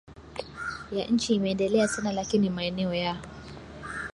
[0.91, 3.17] ya nchi imeendelea sana lakini maeneo ya